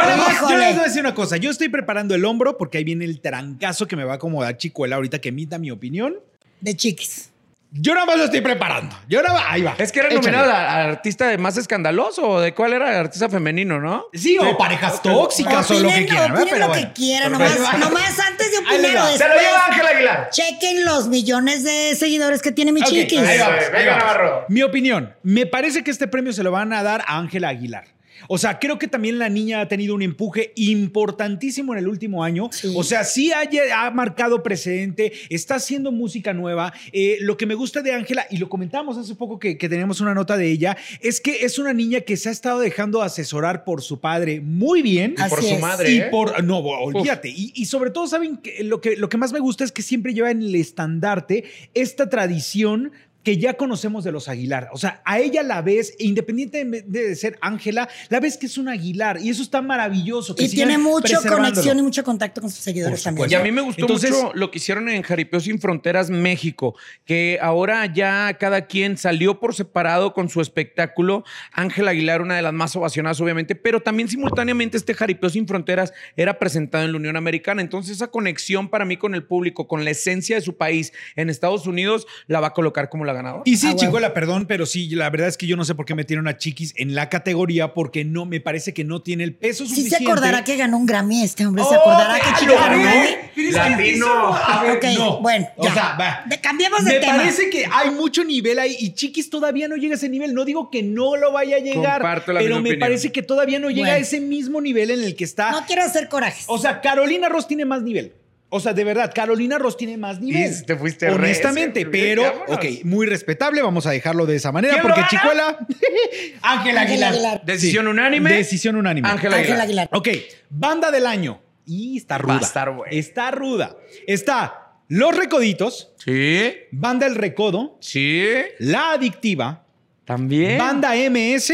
[0.47, 1.37] Yo yo les voy a decir una cosa.
[1.37, 4.57] Yo estoy preparando el hombro porque ahí viene el trancazo que me va a acomodar
[4.57, 6.15] Chicuela ahorita que emita mi opinión.
[6.61, 7.31] De Chiquis.
[7.71, 8.95] Yo nada más lo estoy preparando.
[9.09, 9.43] Yo nada más.
[9.49, 9.75] Ahí va.
[9.77, 10.21] Es que era Échale.
[10.37, 14.05] nominado al artista de más escandaloso o de cuál era el artista femenino, ¿no?
[14.13, 16.41] Sí, o parejas tóxicas o lo que quieran, ¿verdad?
[16.43, 16.87] opinen Pero lo bueno.
[16.87, 19.07] que quieran, nomás, nomás antes de Ahí opinar o va.
[19.11, 19.41] Se lo después.
[19.41, 20.29] lleva Ángel Aguilar.
[20.31, 23.19] Chequen los millones de seguidores que tiene mi Ok, Chiquis.
[23.19, 23.97] ahí vamos, Venga.
[23.97, 24.45] Navarro.
[24.47, 27.83] Mi opinión, me parece que este premio se lo van a dar a Ángela Aguilar.
[28.27, 32.23] O sea, creo que también la niña ha tenido un empuje importantísimo en el último
[32.23, 32.49] año.
[32.51, 32.73] Sí.
[32.75, 33.41] O sea, sí ha,
[33.85, 36.73] ha marcado precedente, está haciendo música nueva.
[36.91, 40.01] Eh, lo que me gusta de Ángela, y lo comentamos hace poco que, que teníamos
[40.01, 43.63] una nota de ella, es que es una niña que se ha estado dejando asesorar
[43.63, 45.15] por su padre muy bien.
[45.17, 45.61] Así por su es.
[45.61, 45.91] madre.
[45.91, 46.07] Y ¿eh?
[46.11, 46.43] por.
[46.43, 47.29] No, olvídate.
[47.29, 48.37] Y, y sobre todo, ¿saben?
[48.37, 51.45] Que lo, que, lo que más me gusta es que siempre lleva en el estandarte
[51.73, 52.91] esta tradición
[53.27, 54.69] que ya conocemos de los Aguilar.
[54.71, 58.57] O sea, a ella la ves, e independientemente de ser Ángela, la ves que es
[58.57, 59.19] un Aguilar.
[59.21, 60.33] Y eso está maravilloso.
[60.33, 63.29] que Y tiene mucha conexión y mucho contacto con sus seguidores también.
[63.29, 66.75] Y a mí me gustó Entonces- mucho lo que hicieron en Jaripeo Sin Fronteras México,
[67.03, 71.25] que ahora ya cada quien salió por separado con su espectáculo.
[71.51, 75.91] Ángel Aguilar, una de las más ovacionadas, obviamente, pero también simultáneamente este Jaripeo Sin Fronteras
[76.15, 77.61] era presentado en la Unión Americana.
[77.61, 81.29] Entonces, esa conexión para mí con el público, con la esencia de su país en
[81.29, 83.75] Estados Unidos, la va a colocar como la Y sí, Ah.
[83.75, 86.37] Chicuela, perdón, pero sí, la verdad es que yo no sé por qué metieron a
[86.37, 89.97] Chiquis en la categoría porque no me parece que no tiene el peso Sí suficiente.
[89.97, 92.83] se acordará que ganó un Grammy este hombre, se Oh, acordará que Chiquis ganó un
[92.83, 93.51] ¿no?
[93.51, 94.33] Latino.
[94.35, 95.21] a ver, no.
[95.21, 95.73] bueno, O ya.
[95.73, 96.23] sea, va.
[96.25, 97.17] De- cambiemos de Me tema.
[97.17, 100.33] parece que hay mucho nivel ahí y Chiquis todavía no llega a ese nivel.
[100.33, 102.79] No digo que no lo vaya a llegar, Comparto la pero me opinión.
[102.79, 103.95] parece que todavía no llega Bueno.
[103.95, 105.51] a ese mismo nivel en el que está.
[105.51, 106.45] No quiero hacer corajes.
[106.47, 108.13] O sea, Carolina Ross tiene más nivel.
[108.49, 110.53] O sea, de verdad, Carolina Ross tiene más nivel.
[110.53, 111.91] Sí, te fuiste Honestamente, recio.
[111.91, 112.49] pero, Vámonos.
[112.57, 113.61] ok, muy respetable.
[113.61, 115.09] Vamos a dejarlo de esa manera ¿Quién porque gana?
[115.09, 115.57] Chicuela.
[116.41, 117.11] Ángel Aguilar.
[117.13, 117.41] Aguilar.
[117.45, 117.89] Decisión Sí.
[117.91, 118.31] unánime.
[118.33, 119.09] Decisión unánime.
[119.09, 119.87] Ángel Ángel Aguilar.
[119.89, 119.89] Aguilar.
[119.91, 120.07] Ok,
[120.49, 121.41] banda del año.
[121.65, 122.33] Y está ruda.
[122.35, 122.91] Va a estar bueno.
[122.93, 123.75] Está ruda.
[124.07, 128.23] Está Los Recoditos, Sí, Banda El Recodo, sí.
[128.59, 129.65] La Adictiva,
[130.05, 130.57] También.
[130.57, 131.51] Banda MS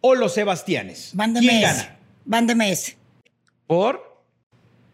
[0.00, 1.10] o Los Sebastianes.
[1.14, 1.62] Banda ¿Quién MS.
[1.62, 1.96] gana?
[2.24, 2.96] Banda MS.
[3.66, 4.11] ¿Por?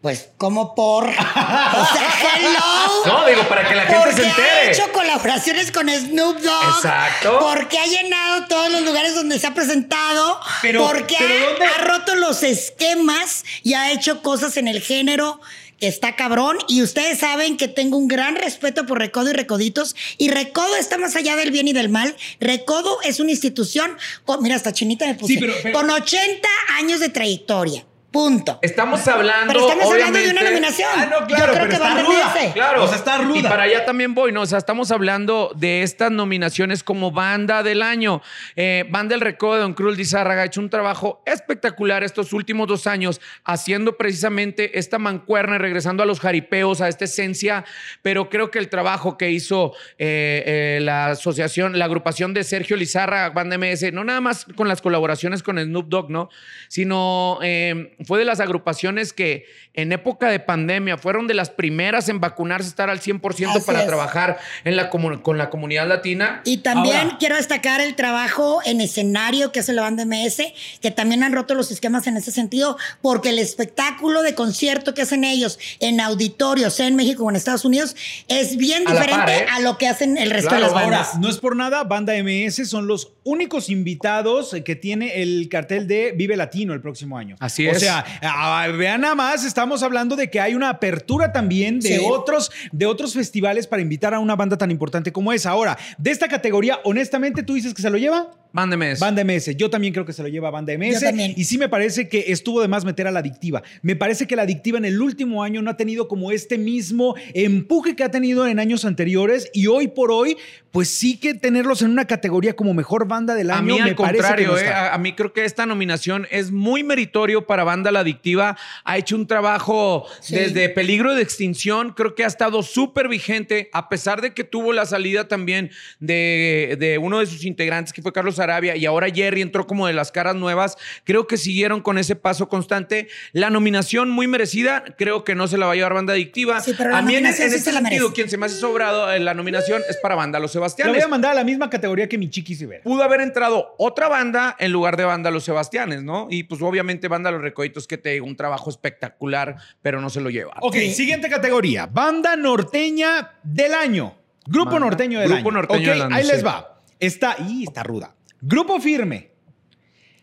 [0.01, 1.05] Pues, como por.
[1.09, 3.05] o sea, hello.
[3.05, 4.71] No, digo, para que la gente Porque se ha entere.
[4.71, 6.75] hecho colaboraciones con Snoop Dogg.
[6.77, 7.39] Exacto.
[7.41, 10.39] Porque ha llenado todos los lugares donde se ha presentado.
[10.61, 11.65] Pero- porque pero ha, ¿dónde?
[11.65, 15.41] ha roto los esquemas y ha hecho cosas en el género
[15.81, 16.57] que está cabrón.
[16.69, 19.97] Y ustedes saben que tengo un gran respeto por Recodo y Recoditos.
[20.17, 22.15] Y Recodo está más allá del bien y del mal.
[22.39, 23.97] Recodo es una institución.
[24.23, 25.33] Con, mira, hasta chinita me puse.
[25.33, 27.85] Sí, pero- pero- con 80 años de trayectoria.
[28.11, 28.57] Punto.
[28.63, 29.53] Estamos hablando.
[29.53, 30.89] Pero estamos hablando de una nominación.
[30.95, 32.33] Ah, no, claro, Yo creo pero que está van ruda.
[32.53, 32.83] Claro.
[32.83, 33.39] O sea, está ruda.
[33.39, 34.41] Y para allá también voy, ¿no?
[34.41, 38.23] O sea, estamos hablando de estas nominaciones como banda del año.
[38.55, 42.67] Eh, banda del Recodo de Don Cruz Lizárraga ha hecho un trabajo espectacular estos últimos
[42.67, 47.63] dos años, haciendo precisamente esta mancuerna y regresando a los jaripeos, a esta esencia.
[48.01, 52.75] Pero creo que el trabajo que hizo eh, eh, la asociación, la agrupación de Sergio
[52.75, 56.29] Lizárraga, Banda MS, no nada más con las colaboraciones con Snoop Dogg, ¿no?
[56.69, 62.09] Sino eh, fue de las agrupaciones que en época de pandemia fueron de las primeras
[62.09, 63.87] en vacunarse, estar al 100% Así para es.
[63.87, 66.41] trabajar en la con la comunidad latina.
[66.45, 70.91] Y también Ahora- quiero destacar el trabajo en escenario que hace la banda MS, que
[70.91, 75.23] también han roto los esquemas en ese sentido, porque el espectáculo de concierto que hacen
[75.23, 77.95] ellos en auditorios, sea en México o en Estados Unidos,
[78.27, 79.45] es bien A diferente par, ¿eh?
[79.51, 81.19] a lo que hacen el resto Claro, de las Ahora, bandas.
[81.19, 86.13] no es por nada, Banda MS son los únicos invitados que tiene el cartel de
[86.15, 87.35] Vive Latino el próximo año.
[87.39, 87.79] Así O es.
[87.79, 92.05] sea, ah, vean nada más, estamos hablando de que hay una apertura también de Sí.
[92.07, 95.51] otros de otros festivales para invitar a una banda tan importante como esa.
[95.51, 98.27] Ahora, de esta categoría, honestamente, ¿tú dices que se lo lleva?
[98.51, 99.05] Mándeme eso.
[99.05, 99.55] Banda MS.
[99.55, 100.93] Yo también creo que se lo lleva Banda MS.
[100.93, 101.33] Yo también.
[101.37, 103.61] Y sí me parece que estuvo de más meter a la adictiva.
[103.81, 107.15] Me parece que la adictiva en el último año no ha tenido como este mismo
[107.33, 109.49] empuje que ha tenido en años anteriores.
[109.53, 110.35] Y hoy por hoy,
[110.71, 113.59] pues sí que tenerlos en una categoría como mejor banda del año.
[113.59, 114.91] A mí me al parece que contrario, no eh, está.
[114.91, 118.57] a, a mí creo que esta nominación es muy meritorio para Banda La Adictiva.
[118.83, 120.35] Ha hecho un trabajo Sí.
[120.35, 121.93] desde peligro de extinción.
[121.93, 126.77] Creo que ha estado súper vigente, a pesar de que tuvo la salida también de,
[126.79, 129.93] de uno de sus integrantes, que fue Carlos Sarabia y ahora Jerry entró como de
[129.93, 130.77] las caras nuevas.
[131.03, 133.07] Creo que siguieron con ese paso constante.
[133.33, 136.59] La nominación muy merecida, creo que no se la va a llevar banda adictiva.
[136.61, 138.37] Sí, pero la a mí en, en nominación sí este se la sentido, quien se
[138.37, 140.93] me hace sobrado en la nominación es para banda Los Lo Sebastianes.
[140.95, 142.83] voy a mandar a la misma categoría que mi chiquis Rivera.
[142.83, 146.27] Pudo haber entrado otra banda en lugar de banda Los Sebastianes, ¿no?
[146.29, 150.21] Y pues obviamente banda Los Recoditos que te digo, un trabajo espectacular, pero no se
[150.21, 150.53] lo lleva.
[150.61, 150.93] Ok, Sí.
[150.93, 151.85] siguiente categoría.
[151.87, 154.15] Banda norteña del año.
[154.45, 155.57] Grupo norteño del Grupo año.
[155.57, 156.31] norteño Ok, del año, Ahí sí.
[156.31, 156.79] les va.
[156.99, 158.15] Está, y está ruda.
[158.41, 159.31] Grupo firme.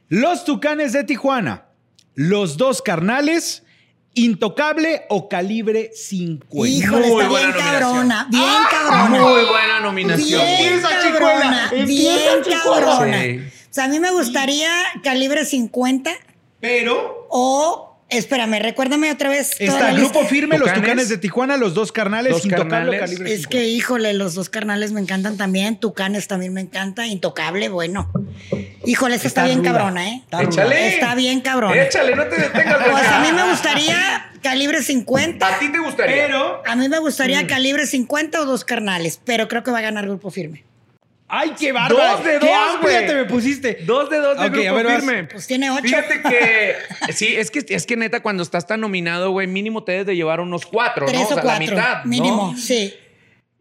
[0.08, 1.66] Los Tucanes de Tijuana.
[2.14, 3.62] Los dos carnales.
[4.14, 6.66] Intocable o calibre 50.
[6.66, 7.80] Híjole, Muy está buena bien nominación.
[7.82, 9.08] cabrona, bien Ah, cabrona.
[9.28, 10.42] Muy buena nominación.
[10.58, 13.22] Bien cabrona, bien cabrona.
[13.22, 13.38] Sí.
[13.70, 14.70] O sea, a mí me gustaría
[15.02, 16.10] calibre 50
[16.60, 19.56] Pero o, espérame, recuérdame otra vez.
[19.58, 21.08] está Grupo firme, los Tucanes.
[21.08, 23.00] De Tijuana, los dos carnales, Dos Intocable carnales.
[23.00, 23.48] calibre Es 50.
[23.50, 25.76] que, híjole, los dos carnales me encantan también.
[25.78, 27.06] Tucanes también me encanta.
[27.06, 28.10] Intocable, bueno.
[28.84, 29.72] Híjole, esa está, Está bien ruda.
[29.72, 30.20] cabrona, ¿eh?
[30.24, 30.50] Está ruda.
[30.50, 30.88] Échale.
[30.94, 31.82] Está bien cabrona.
[31.82, 32.78] Échale, no te detengas.
[32.90, 35.46] Pues a mí me gustaría calibre 50.
[35.46, 36.26] ¿A ti te gustaría?
[36.26, 37.46] Pero, A mí me gustaría Mm.
[37.46, 40.64] calibre 50 o dos carnales, pero creo que va a ganar grupo firme.
[41.28, 42.16] ¡Ay, qué bárbaro!
[42.16, 43.06] Dos de ¡Qué dos, amplia güey.
[43.06, 43.78] te me pusiste!
[43.82, 45.24] Dos de dos de grupo ver, firme.
[45.24, 45.82] Pues tiene ocho.
[45.82, 46.22] Fíjate
[47.08, 50.06] que sí, es que es que neta cuando estás tan nominado, güey, mínimo te debes
[50.06, 51.24] de llevar unos cuatro, Tres ¿no?
[51.24, 51.66] o sea, cuatro.
[51.66, 52.10] la mitad, ¿no?
[52.10, 52.94] mínimo, sí.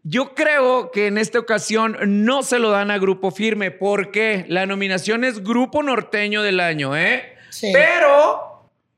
[0.08, 4.64] Yo creo que en esta ocasión no se lo dan a Grupo Firme porque la
[4.64, 7.34] nominación es Grupo Norteño del Año, ¿eh?
[7.50, 7.70] Sí.
[7.72, 8.55] Pero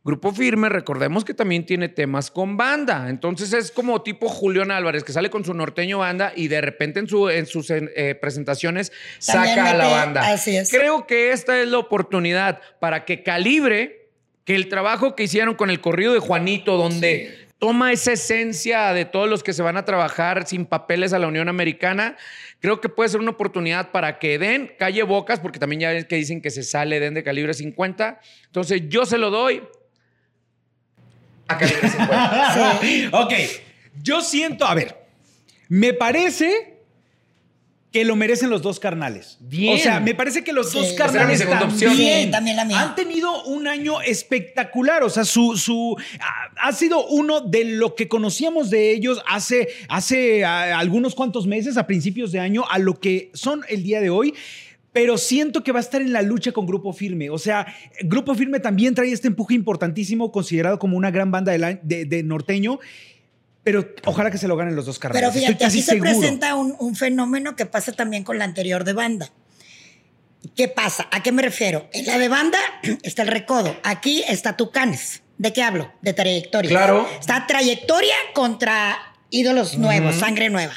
[0.08, 3.10] Grupo Firme, recordemos que también tiene temas con banda.
[3.10, 6.98] Entonces es como tipo Julián Álvarez, que sale con su norteño banda y de repente
[6.98, 8.90] en, su, en sus eh, presentaciones
[9.26, 10.32] También saca a la banda.
[10.32, 10.70] así es.
[10.70, 14.08] Creo que esta es la oportunidad para que calibre
[14.46, 19.04] que el trabajo que hicieron con el corrido de Juanito, donde toma esa esencia de
[19.04, 22.16] todos los que se van a trabajar sin papeles a la Unión Americana,
[22.60, 26.06] creo que puede ser una oportunidad para que den calle bocas, porque también ya ves
[26.06, 28.20] que dicen que se sale den de calibre 50.
[28.46, 29.62] Entonces yo se lo doy
[31.48, 32.78] a calibre 50.
[32.80, 33.08] Sí.
[33.12, 33.32] ok,
[34.02, 34.96] yo siento, a ver,
[35.68, 36.74] me parece
[37.90, 39.38] que lo merecen los dos carnales.
[39.40, 39.74] Bien.
[39.74, 40.78] O sea, me parece que los Sí.
[40.78, 41.96] dos carnales también, opción.
[41.96, 42.82] Sí, también la mía.
[42.82, 45.02] han tenido un año espectacular.
[45.02, 49.68] O sea, su, su ha, ha sido uno de lo que conocíamos de ellos hace,
[49.88, 54.10] hace algunos cuantos meses, a principios de año, a lo que son el día de
[54.10, 54.34] hoy.
[54.92, 57.30] Pero siento que va a estar en la lucha con Grupo Firme.
[57.30, 57.66] O sea,
[58.02, 62.04] Grupo Firme también trae este empuje importantísimo, considerado como una gran banda de, la- de-
[62.06, 62.78] de norteño.
[63.64, 65.20] Pero ojalá que se lo ganen los dos carnales.
[65.28, 66.10] Pero fíjate, Estoy casi aquí se seguro.
[66.10, 69.30] presenta un, un fenómeno que pasa también con la anterior de banda.
[70.56, 71.06] ¿Qué pasa?
[71.10, 71.88] ¿A qué me refiero?
[71.92, 72.58] En la de banda
[73.02, 73.76] está el recodo.
[73.82, 75.22] Aquí está Tucanes.
[75.36, 75.92] ¿De qué hablo?
[76.02, 76.70] De trayectoria.
[76.70, 77.06] Claro.
[77.20, 78.96] Está trayectoria contra
[79.30, 80.72] ídolos nuevos, sangre nueva.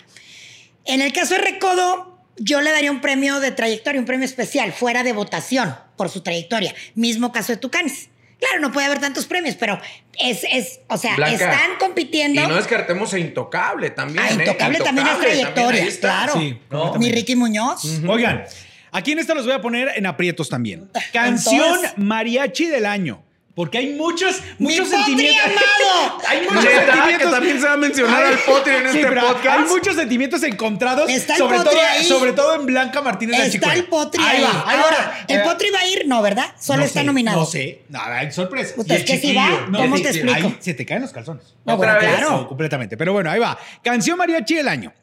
[0.85, 2.10] En el caso de recodo,
[2.43, 6.21] yo le daría un premio de trayectoria, un premio especial, fuera de votación por su
[6.21, 6.73] trayectoria.
[6.95, 8.09] Mismo caso de Tucanes.
[8.39, 9.79] Claro, no puede haber tantos premios, pero
[10.17, 12.41] es, es o sea, Blanca, están compitiendo.
[12.41, 14.23] Y no descartemos a Intocable también.
[14.23, 14.33] Ah, ¿eh?
[14.33, 16.33] Intocable también es trayectoria, claro.
[16.33, 16.95] Sí, ¿no?
[16.95, 18.01] Mi Ricky Muñoz.
[18.07, 18.43] Oigan,
[18.91, 20.89] aquí en esta los voy a poner en aprietos también.
[21.13, 23.23] Canción mariachi del año.
[23.53, 25.43] Porque hay muchos, ¡Mi muchos Potri sentimientos.
[25.45, 26.21] amado!
[26.27, 27.17] hay muchos Neta, sentimientos.
[27.27, 29.45] que también se va a mencionar al Potri en Sí, este podcast.
[29.59, 31.09] Hay muchos sentimientos encontrados.
[31.09, 32.03] Está el sobre, Potri todo, ahí.
[32.05, 34.41] sobre todo en Blanca Martínez Está el Potri ahí.
[34.41, 34.83] va, ahí va.
[34.83, 36.07] Ahora, ¿el Eh, Potri va a ir?
[36.07, 36.45] No, ¿verdad?
[36.59, 37.39] Solo no está sé, nominado.
[37.41, 37.81] No sé.
[37.89, 38.73] Nada, hay sorpresa.
[38.87, 40.35] Que si va, ¿cómo sí, te explico?
[40.47, 41.43] ahí se te caen los calzones.
[41.65, 42.17] No, ¿Otra bueno, vez?
[42.19, 42.31] claro.
[42.37, 42.95] No, completamente.
[42.95, 43.59] Pero bueno, ahí va.
[43.83, 44.93] Canción mariachi del año.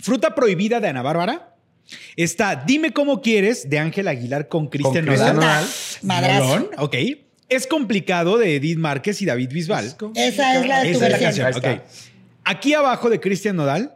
[0.00, 1.54] Fruta prohibida de Ana Bárbara.
[2.16, 5.66] Está Dime cómo quieres de Ángel Aguilar con Cristian Nodal.
[6.02, 6.70] Madrazo.
[6.78, 6.94] Ok.
[7.54, 9.94] Es complicado de Edith Márquez y David Bisbal.
[10.14, 11.52] Esa es la de tu Esa es la versión.
[11.52, 11.82] canción.
[12.44, 13.94] Aquí abajo de Cristian Nodal.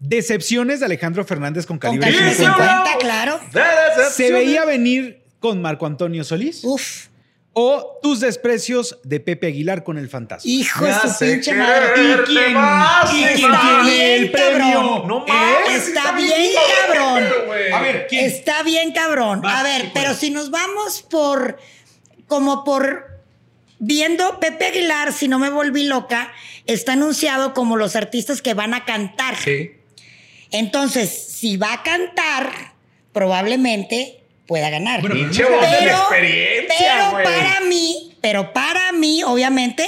[0.00, 2.84] Decepciones de Alejandro Fernández con Con calibre calibre 50.
[2.84, 3.40] 50, claro.
[4.10, 6.60] Se veía venir con Marco Antonio Solís.
[6.64, 7.06] Uf,
[7.56, 10.50] O tus desprecios de Pepe Aguilar con el fantasma.
[10.50, 11.86] hijo de su pinche madre.
[11.94, 14.74] ¿Y quién- ¿Y quién Está tiene bien, el premio?
[14.74, 15.08] cabrón.
[15.08, 15.88] No mames.
[15.88, 16.50] Está bien,
[16.88, 17.24] cabrón.
[17.72, 18.24] A ver, ¿quién?
[18.26, 19.46] Está bien, cabrón.
[19.46, 21.56] A ver, sí, pero si nos vamos por.
[22.34, 23.12] Como por.
[23.78, 26.32] Viendo Pepe Aguilar, si no me volví loca,
[26.66, 29.36] está anunciado como los artistas que van a cantar.
[29.36, 29.72] Sí.
[30.50, 32.72] Entonces, si va a cantar,
[33.12, 35.00] probablemente pueda ganar.
[35.00, 37.24] Bueno, Pero- voz de la pero, experiencia, pero güey.
[37.24, 39.86] para mí, pero para mí, obviamente,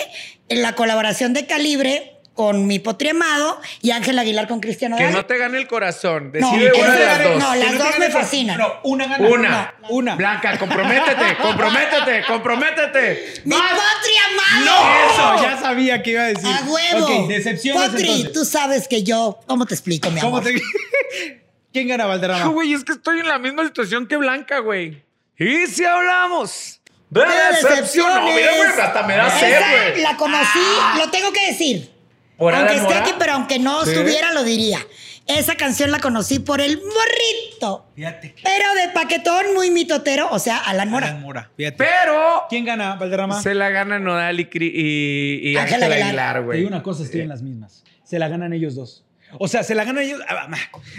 [0.49, 5.09] en la colaboración de Calibre con mi potri amado y Ángel Aguilar con Cristiano Que
[5.09, 6.31] no te gane el corazón.
[6.35, 7.39] No, Decide una de las dos.
[7.39, 8.59] no, las no dos me fascinan.
[8.59, 9.29] No, una gana.
[9.29, 9.75] Una.
[9.89, 10.15] Una.
[10.17, 13.43] Blanca, comprométete, comprométete, comprométete.
[13.45, 13.71] ¡Mi ¡Vas!
[13.73, 15.37] potri amado!
[15.39, 16.47] Eso, ya sabía que iba a decir.
[16.47, 17.07] ¡A huevo!
[17.25, 18.33] Ok, decepciones Potri, entonces.
[18.33, 19.41] tú sabes que yo...
[19.47, 20.45] ¿Cómo te explico, mi ¿Cómo amor?
[20.53, 20.61] te-
[21.73, 22.45] ¿Quién gana, Valderrama?
[22.45, 25.03] Ah, Güey, es que estoy en la misma situación que Blanca, güey.
[25.39, 27.27] Y si hablamos de De
[27.63, 30.03] decepción, no, mira, güey, hasta me da sed, güey.
[30.03, 30.59] La conocí,
[30.99, 31.96] lo tengo que decir.
[32.37, 33.07] ¿Por aunque Alan esté Mora?
[33.07, 33.91] aquí, pero aunque no Sí.
[33.93, 34.79] estuviera, lo diría.
[35.27, 37.87] Esa canción la conocí por el morrito.
[37.97, 38.35] Fíjate.
[38.45, 41.09] Pero de paquetón muy mitotero, o sea, Alan Mora.
[41.09, 41.51] Alan Mora.
[41.57, 41.77] Fíjate.
[41.79, 43.43] Pero ¿Quién gana, Valderrama?
[43.43, 46.09] se la gana Nodal y, Cri- y, y Ángela Ángela Aguilar.
[46.09, 46.65] Aguilar, Te digo güey.
[46.67, 47.83] una cosa, estoy en las mismas.
[48.05, 49.03] Se la ganan ellos dos.
[49.39, 50.21] O sea, se la ganan ellos.
[50.29, 50.47] ah,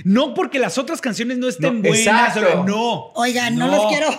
[0.04, 2.36] No porque las otras canciones no estén No, buenas.
[2.36, 2.62] exacto.
[2.62, 3.12] o- No.
[3.15, 4.10] Oigan, no, los quiero.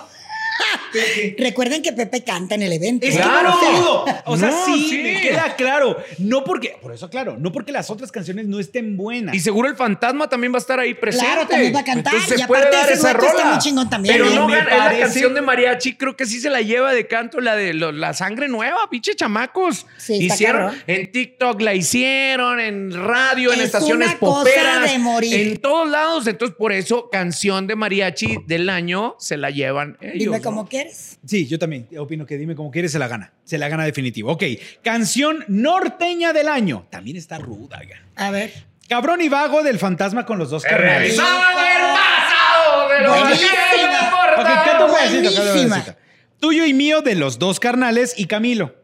[1.38, 3.06] Recuerden que Pepe canta en el evento.
[3.06, 3.54] Es Claro.
[3.60, 4.04] que no lo dudo.
[4.26, 4.98] O sea, No, sí, sí.
[5.02, 5.96] me queda claro.
[6.18, 9.34] No porque, por eso claro, no porque las otras canciones no estén buenas.
[9.34, 11.26] Y seguro el fantasma también va a estar ahí presente.
[11.26, 12.14] Claro, también va a cantar.
[12.14, 13.50] Entonces Y aparte ese esa dueto está rola.
[13.54, 14.34] muy chingón también, Pero ¿eh?
[14.34, 17.56] no es la canción de mariachi, creo que sí se la lleva de canto la
[17.56, 19.86] de lo- la sangre nueva, pinche chamacos.
[19.96, 24.92] Sí, está hicieron en TikTok la hicieron, en radio, en Es estaciones una cosa poperas,
[24.92, 25.34] de morir.
[25.48, 26.26] en todos lados.
[26.26, 30.34] Entonces, por eso, canción de mariachi del año se la llevan ellos.
[30.50, 31.18] Cómo quieres.
[31.26, 33.32] Sí, yo también opino que dime como quieres, se la gana.
[33.44, 34.32] Se la gana definitivo.
[34.32, 34.44] Ok,
[34.82, 36.86] canción norteña del año.
[36.90, 38.02] También está ruda, ya.
[38.16, 38.52] A ver.
[38.88, 41.12] Cabrón y vago del fantasma con los dos carnales.
[41.12, 43.50] El pasado de los Buenísima.
[44.88, 45.76] buenísima.
[45.76, 45.98] pedacito.
[46.40, 48.74] Tuyo y mío de los dos carnales y Camilo.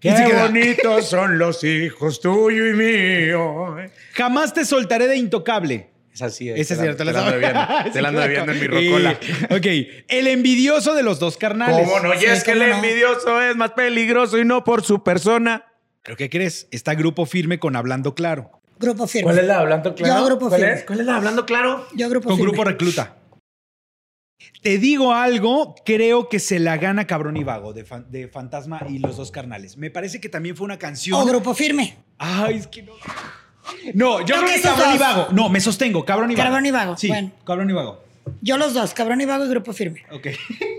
[0.00, 3.76] Qué bonitos son los hijos tuyo y mío.
[4.12, 5.88] Jamás te soltaré de intocable.
[6.14, 6.48] Es así.
[6.48, 7.60] Ese es cierto, Te la la ando viendo.
[7.92, 9.18] Te la ando viendo en mi rocola.
[9.20, 11.86] Y- ok, el envidioso de los dos carnales.
[11.88, 12.14] ¿Cómo no?
[12.14, 12.64] Y Sí, es que el no.
[12.76, 15.64] envidioso es más peligroso y no por su persona.
[16.04, 16.68] ¿Pero qué crees?
[16.70, 18.60] Está grupo firme con Hablando Claro.
[18.78, 19.32] Grupo firme.
[19.42, 20.14] la hablando claro?
[20.20, 20.74] Yo, Grupo ¿Cuál Firme.
[20.76, 20.84] es?
[20.84, 21.86] ¿Cuál es la hablando claro?
[21.94, 22.50] Yo grupo Con firme.
[22.52, 23.16] grupo recluta.
[24.62, 28.80] Te digo algo, creo que se la gana Cabrón y Vago de, Fan- de Fantasma
[28.88, 29.76] y los dos carnales.
[29.76, 31.20] Me parece que también fue una canción.
[31.20, 31.96] O grupo firme.
[32.18, 32.92] Ay, es que no.
[33.94, 34.98] No, yo Creo creo que que esos Cabrón y.
[34.98, 35.28] Vago.
[35.32, 36.46] No, me sostengo, Cabrón y Vago.
[36.48, 37.32] Cabrón y Vago, Sí, bueno.
[37.46, 38.04] Cabrón y Vago.
[38.40, 40.02] Yo los dos, cabrón y vago y grupo firme.
[40.10, 40.28] Ok.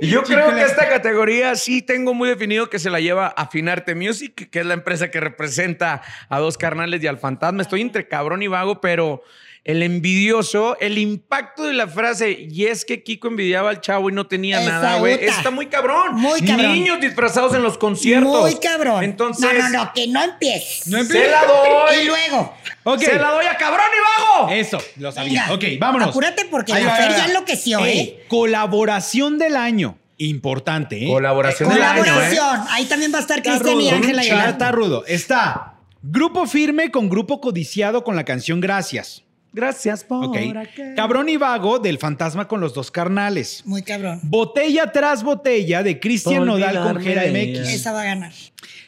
[0.02, 0.72] Yo creo ¿cuál que es?
[0.72, 4.66] esta categoría sí tengo muy definido que se la lleva a Finarte Music, que es
[4.66, 7.62] la empresa que representa a dos carnales y al fantasma.
[7.62, 9.22] Estoy entre cabrón y vago, pero
[9.66, 14.14] el envidioso, el impacto de la frase, y es que Kiko envidiaba al chavo y
[14.14, 15.16] no tenía Esa nada, güey.
[15.26, 16.14] Está muy cabrón.
[16.16, 16.74] Muy cabrón.
[16.74, 18.42] Niños disfrazados en los conciertos.
[18.42, 19.04] Muy cabrón.
[19.04, 20.86] Entonces, No, no, no, que no empieces.
[20.88, 21.96] No se la doy.
[22.04, 22.54] Y luego.
[22.84, 23.00] Ok.
[23.00, 24.52] Se la doy a cabrón y vago.
[24.52, 25.48] Eso, lo sabía.
[25.50, 26.10] Venga, ok, vámonos.
[26.10, 27.18] apúrate porque Ahí la va, Fer ahí va.
[27.18, 28.26] ya enloqueció, Ey, ¿eh?
[28.28, 29.98] Colaboración del año.
[30.18, 31.08] Importante, ¿eh?
[31.10, 32.06] Colaboración del año, ¿eh?
[32.06, 32.60] Colaboración.
[32.70, 33.90] Ahí también va a estar Cristian y.
[33.90, 35.04] Ángela está rudo.
[35.08, 35.74] Está
[36.04, 39.25] Grupo Firme con Grupo Codiciado con la canción Gracias.
[39.56, 40.36] Gracias por Ok.
[40.36, 43.62] aquel- Cabrón y Vago del Fantasma con los dos carnales.
[43.66, 44.20] Muy cabrón.
[44.24, 47.70] Botella tras botella de Cristian Nodal con Gera MX.
[47.70, 48.34] Esa va a ganar.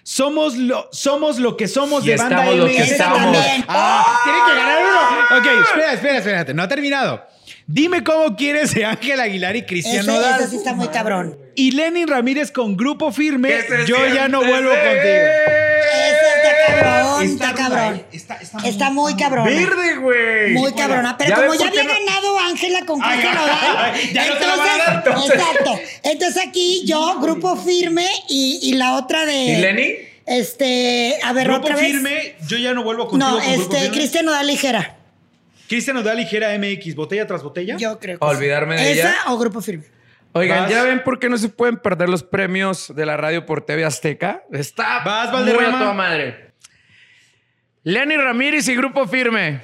[0.03, 2.75] Somos lo, somos lo que somos Y de banda lo MX.
[2.75, 3.21] que Esa estamos.
[3.34, 3.65] también.
[3.69, 5.39] Ah, tiene que ganar uno.
[5.39, 6.53] Ok, espera, espera, espérate.
[6.53, 7.25] No ha terminado.
[7.65, 10.39] Dime cómo quieres de Ángel Aguilar y Cristian Nodal.
[10.41, 11.38] ese sí está muy cabrón.
[11.56, 13.53] Y Lenin Ramírez con Grupo Firme.
[13.88, 15.27] Yo ya no vuelvo contigo.
[16.67, 17.95] Está cabrón, Está cabrón.
[17.95, 18.06] ¿eh?
[18.67, 19.45] Está- muy- muy cabrón.
[19.45, 20.53] Verde, güey.
[20.53, 21.17] Muy cabrona.
[21.17, 21.89] Pero ¿Ya como ya había no?
[21.89, 25.34] ganado Ángela con Cristian Nodal, ya no te lo van a dar, entonces.
[25.36, 25.80] Exacto.
[26.03, 29.34] Entonces aquí yo, grupo firme y, y la otra de.
[29.43, 29.93] ¿Y Lenny?
[30.25, 31.86] Este, a ver, Grupo otra vez.
[31.86, 32.36] Firme.
[32.47, 33.30] Yo ya no vuelvo contigo.
[33.32, 33.89] No, con este.
[33.91, 34.97] Cristian Nodal ligera.
[35.69, 36.95] Cristian Nodal ligera MX.
[36.95, 37.77] Botella tras botella.
[37.77, 38.84] Yo creo que Olvidarme sí.
[38.84, 39.17] de ¿Esa ella.
[39.27, 39.86] o grupo firme?
[40.34, 40.71] Oigan, Vas.
[40.71, 43.86] ¿ya ven por qué no se pueden perder los premios de la radio por TV
[43.86, 44.43] Azteca?
[44.51, 46.47] Está Vas, muy a toda madre.
[47.88, 49.62] Lenny Ramírez y Grupo Firme.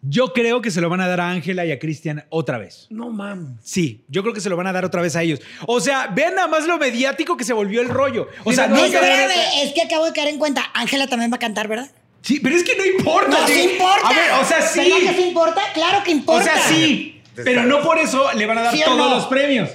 [0.00, 2.86] Yo creo que se lo van a dar a Ángela y a Cristian otra vez.
[2.88, 3.60] No mames.
[3.62, 5.42] Sí, yo creo que se lo van a dar otra vez a ellos.
[5.66, 8.28] O sea, vean nada más lo mediático que se volvió el rollo.
[8.44, 9.30] O sea, no no, Espérame,
[9.62, 10.70] es que acabo de caer en cuenta.
[10.72, 11.90] Ángela también va a cantar, ¿verdad?
[12.22, 13.28] Sí, pero es que no importa.
[13.28, 13.52] No, sí.
[13.52, 14.08] sí importa.
[14.08, 14.78] A ver, o sea, sí.
[14.80, 15.60] ¿Verdad que sí importa?
[15.74, 16.44] Claro que O importa.
[16.44, 17.20] sea, sí.
[17.34, 19.10] Pero no por eso le van a dar ¿Sí o todos no?
[19.16, 19.68] los premios.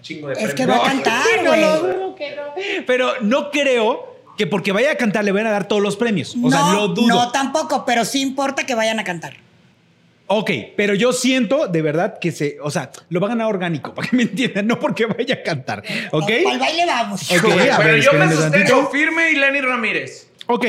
[0.00, 1.60] Chingo de Es que va a cantar, güey.
[1.60, 2.16] no,
[2.84, 6.36] Pero no creo que porque vaya a cantar le van a dar todos los premios.
[6.42, 7.08] O sea, no, lo dudo.
[7.08, 9.34] no tampoco, pero sí importa que vayan a cantar.
[10.34, 13.92] Ok, pero yo siento de verdad que se, o sea, lo van a ganar orgánico,
[13.94, 15.82] para que me entiendan, no porque vaya a cantar.
[16.10, 16.30] ¿Ok?
[16.50, 17.30] Al baile vamos.
[17.30, 18.90] Ok, Pero a ver, yo me sostengo tantito.
[18.90, 20.30] Firme y Lenny Ramírez.
[20.46, 20.66] Ok,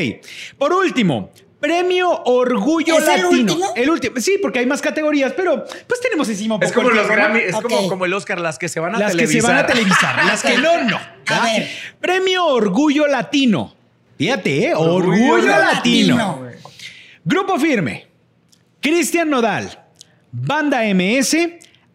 [0.57, 1.31] por último,
[1.63, 3.29] premio Orgullo ¿Es el Latino.
[3.53, 3.73] último?
[3.73, 6.91] El último, sí, porque hay más categorías, pero pues tenemos encima un Es poco como
[6.91, 7.07] el los.
[7.07, 9.55] Grammy, es como, como el Oscar, las que se van a Las que se televisar.
[9.55, 10.97] van a televisar, las que no, no.
[11.27, 11.43] A ¿va?
[11.45, 11.69] ver.
[12.01, 13.73] Premio Orgullo Latino.
[14.17, 14.73] Fíjate, ¿eh?
[14.75, 16.17] Orgullo, Orgullo Latino.
[16.17, 16.47] Latino.
[17.23, 18.07] Grupo Firme.
[18.81, 19.79] Cristian Nodal.
[20.33, 21.37] Banda MS.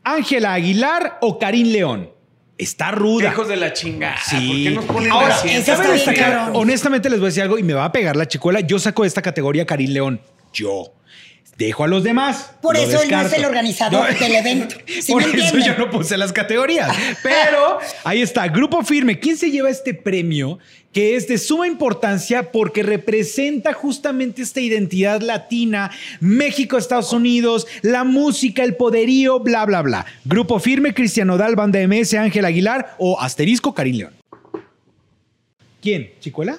[0.02, 2.10] Ángela Aguilar o Karim León.
[2.58, 3.28] Está ruda.
[3.30, 4.16] Hijos de la chingada.
[4.28, 4.36] Sí.
[4.48, 5.48] ¿Por qué nos ponen Ahora, así?
[5.48, 6.50] esa ¿saben está bien destacar?
[6.54, 8.60] Honestamente les voy a decir algo y me va a pegar la chicuela.
[8.60, 10.20] Yo saco de esta categoría Karim León.
[10.52, 10.92] Yo.
[11.58, 12.52] Dejo a los demás.
[12.62, 14.76] Por lo eso él no es el organizador del evento.
[14.86, 16.96] ¿Sí Por me eso yo no puse las categorías.
[17.22, 19.18] Pero ahí está, Grupo Firme.
[19.18, 20.60] ¿Quién se lleva este premio?
[20.92, 25.90] Que es de suma importancia porque representa justamente esta identidad latina,
[26.20, 30.06] México, Estados Unidos, la música, el poderío, bla, bla, bla.
[30.24, 34.14] Grupo Firme, Cristiano Dal, Banda MS, Ángel Aguilar o Asterisco, Karim León.
[35.82, 36.12] ¿Quién?
[36.20, 36.58] ¿Chicuela?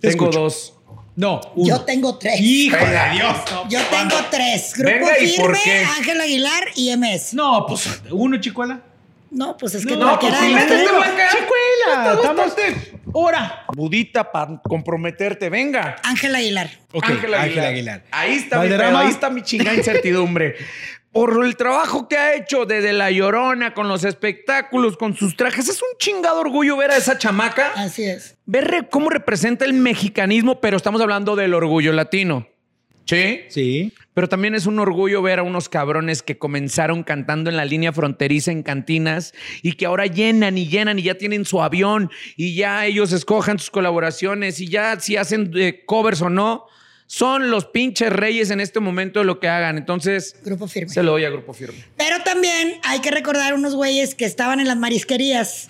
[0.00, 0.40] Te Tengo escucho.
[0.40, 0.74] dos.
[1.20, 1.68] No, uno.
[1.68, 2.40] Yo tengo tres.
[2.40, 3.36] Hijo de Dios.
[3.68, 4.72] Yo tengo tres.
[4.74, 5.84] Grupo Venga, ¿y por Firme, qué?
[5.98, 7.34] Ángel Aguilar y MS.
[7.34, 8.80] No, pues uno, Chicuela.
[9.30, 10.88] No, pues es que No, pues cualquiera sí, de.
[10.88, 11.28] Blanca.
[11.30, 12.54] Chicuela, estamos
[13.12, 13.64] hora.
[13.74, 15.96] Budita para comprometerte, venga.
[16.04, 16.70] Ángel Aguilar.
[16.90, 18.02] Ok, Ángel Ángel Aguilar.
[18.10, 20.56] Ahí está mi ahí está mi chingada incertidumbre.
[21.12, 25.68] Por el trabajo que ha hecho desde La Llorona, con los espectáculos, con sus trajes,
[25.68, 27.72] es un chingado orgullo ver a esa chamaca.
[27.74, 28.36] Así es.
[28.46, 32.46] Ver re- cómo representa el mexicanismo, pero estamos hablando del orgullo latino.
[33.06, 33.40] ¿Sí?
[33.48, 33.92] Sí.
[34.14, 37.92] Pero también es un orgullo ver a unos cabrones que comenzaron cantando en la línea
[37.92, 42.54] fronteriza en cantinas y que ahora llenan y llenan y ya tienen su avión y
[42.54, 46.66] ya ellos escojan sus colaboraciones y ya si hacen eh, covers o no,
[47.12, 49.76] son los pinches reyes en este momento de lo que hagan.
[49.76, 50.94] Entonces, Grupo Firme.
[50.94, 51.84] se lo doy a Grupo Firme.
[51.96, 55.66] Pero también hay que recordar unos güeyes que estaban en las marisquerías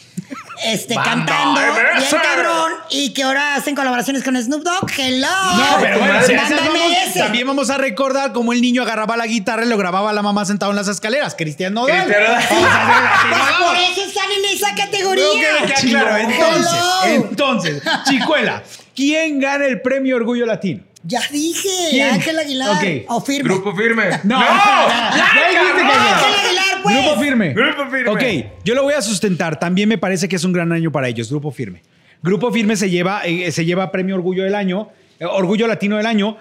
[0.66, 2.10] este, Banda cantando MS.
[2.10, 4.90] bien cabrón y que ahora hacen colaboraciones con Snoop Dogg.
[4.98, 5.26] Hello.
[5.56, 9.64] No, pero bueno, si vamos- también vamos a recordar cómo el niño agarraba la guitarra
[9.64, 11.34] y lo grababa la mamá sentado en las escaleras.
[11.34, 12.04] Cristiano Nodal.
[12.04, 13.64] Cristiano Nodal.
[13.66, 15.24] Por eso están en esa categoría.
[15.24, 16.16] No, queda claro.
[16.18, 17.26] Entonces, Hello.
[17.30, 18.62] entonces, Chicuela,
[18.94, 20.89] ¿quién gana el premio Orgullo Latino?
[21.02, 22.14] Ya dije, ¿Quién?
[22.14, 22.70] Ángel Aguilar.
[22.76, 22.84] Ok.
[23.08, 23.48] O Firme.
[23.54, 24.04] Grupo Firme.
[24.24, 24.46] No, ¡No!
[24.46, 25.92] ya, ya dijiste que.
[25.92, 26.94] Ángel Aguilar, pues.
[26.96, 27.54] Grupo firme.
[27.54, 28.10] Grupo Firme.
[28.10, 29.58] Ok, yo lo voy a sustentar.
[29.58, 31.30] También me parece que es un gran año para ellos.
[31.30, 31.82] Grupo firme.
[32.22, 36.06] Grupo firme se lleva, eh, se lleva premio Orgullo del Año, eh, Orgullo Latino del
[36.06, 36.36] Año.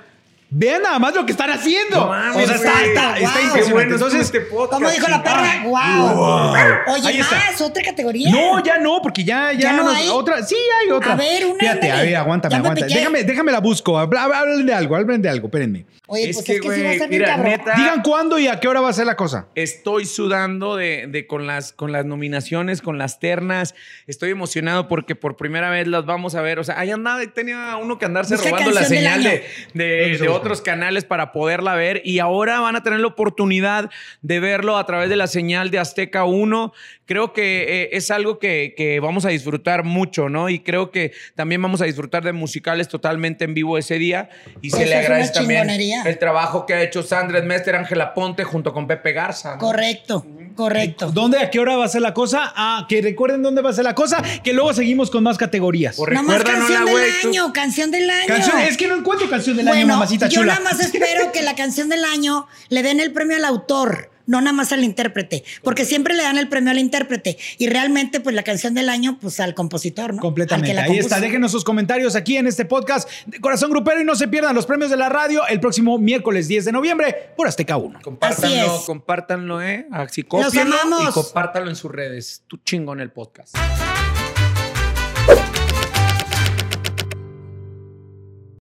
[0.51, 1.95] Vean nada más lo que están haciendo.
[1.99, 3.27] No mames, o sea, está, está- Wow.
[3.27, 3.71] está impresionante.
[3.73, 5.63] bueno Entonces, este podcast, ¿Cómo dijo la perra?
[5.63, 6.93] Wow.
[6.95, 7.35] Oye, Ahí está.
[7.35, 8.31] más, otra categoría.
[8.31, 10.07] No, ya no, porque ya, ya, ¿Ya no nos- hay?
[10.09, 10.43] otra.
[10.43, 11.13] Sí, hay otra.
[11.13, 12.87] A ver, una, Fíjate, a ver, aguántame, aguántame.
[12.93, 13.97] Déjame, déjame la busco.
[13.99, 15.85] Habla- Hablen de algo, hablen de algo, espérenme.
[16.07, 17.75] Oye, Es pues que, es que sí va a bien mira, neta.
[17.75, 19.45] Digan cuándo y a qué hora va a ser la cosa.
[19.53, 23.75] Estoy sudando de, de con, las, con las nominaciones, con las ternas.
[24.07, 26.57] Estoy emocionado porque por primera vez las vamos a ver.
[26.57, 29.43] O sea, ahí andaba, tenía uno que andarse Busca robando la señal de,
[29.75, 32.01] de- de otros canales para poderla ver.
[32.05, 33.89] Y ahora van a tener la oportunidad
[34.21, 36.73] de verlo a través de la señal de Azteca 1.
[37.05, 40.49] Creo que eh, es algo que, que vamos a disfrutar mucho, ¿no?
[40.49, 44.29] Y creo que también vamos a disfrutar de musicales totalmente en vivo ese día.
[44.61, 48.73] Y se le agradece también el trabajo que ha hecho Sandra Mester, Ángela Ponte junto
[48.73, 49.55] con Pepe Garza.
[49.55, 49.59] ¿no?
[49.59, 50.25] Correcto,
[50.59, 51.11] correcto.
[51.13, 52.51] ¿Dónde, a qué hora va a ser la cosa?
[52.53, 55.97] Ah, que recuerden dónde va a ser la cosa, que luego seguimos con más categorías.
[55.97, 58.27] Nada más canción la, del tú- año, canción del año.
[58.27, 60.55] Canción, es que no encuentro canción del año, mamacita yo chula.
[60.55, 64.39] nada más espero que la canción del año le den el premio al autor, no
[64.41, 68.35] nada más al intérprete, porque siempre le dan el premio al intérprete y realmente pues
[68.35, 70.21] la canción del año pues al compositor, ¿no?
[70.21, 70.77] Completamente.
[70.79, 71.07] Ahí compuso.
[71.07, 71.19] está.
[71.19, 74.65] Déjenos sus comentarios aquí en este podcast de Corazón Grupero y no se pierdan los
[74.67, 77.99] premios de la radio el próximo miércoles 10 de noviembre por Azteca 1.
[78.03, 78.85] Compártanlo, Así es.
[78.85, 79.87] compártanlo, ¿eh?
[79.91, 81.09] Así Los cópienlo amamos.
[81.09, 82.43] y compártanlo en sus redes.
[82.47, 83.55] Tú chingón el podcast.